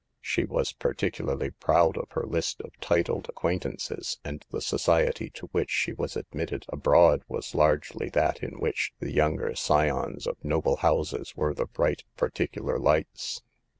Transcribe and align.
She 0.19 0.45
was 0.45 0.73
particularly 0.73 1.51
proud 1.51 1.95
of 1.95 2.09
her 2.13 2.25
list 2.25 2.59
of 2.61 2.71
titled 2.81 3.29
acquaintances, 3.29 4.17
and 4.25 4.43
the 4.49 4.59
society 4.59 5.29
to 5.35 5.45
which 5.51 5.69
she 5.69 5.93
was 5.93 6.17
admitted 6.17 6.65
abroad 6.69 7.21
was 7.27 7.53
largely 7.53 8.09
that 8.09 8.41
in 8.41 8.53
which 8.57 8.93
the 8.99 9.11
younger 9.11 9.53
scions 9.53 10.25
of 10.25 10.43
noble 10.43 10.77
houses 10.77 11.35
were 11.35 11.53
the 11.53 11.67
bright 11.67 12.03
particular 12.17 12.79
lights. 12.79 13.43